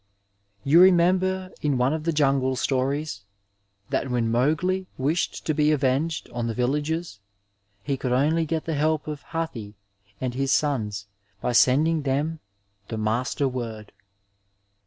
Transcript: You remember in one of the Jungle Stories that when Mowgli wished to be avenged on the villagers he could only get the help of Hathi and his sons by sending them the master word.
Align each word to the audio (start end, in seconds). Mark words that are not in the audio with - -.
You 0.63 0.81
remember 0.81 1.51
in 1.61 1.77
one 1.77 1.93
of 1.93 2.05
the 2.05 2.11
Jungle 2.11 2.55
Stories 2.55 3.21
that 3.91 4.09
when 4.09 4.31
Mowgli 4.31 4.87
wished 4.97 5.45
to 5.45 5.53
be 5.53 5.71
avenged 5.71 6.27
on 6.31 6.47
the 6.47 6.55
villagers 6.55 7.19
he 7.83 7.97
could 7.97 8.11
only 8.11 8.43
get 8.47 8.65
the 8.65 8.73
help 8.73 9.07
of 9.07 9.21
Hathi 9.25 9.75
and 10.19 10.33
his 10.33 10.51
sons 10.51 11.05
by 11.39 11.51
sending 11.51 12.01
them 12.01 12.39
the 12.87 12.97
master 12.97 13.47
word. 13.47 13.91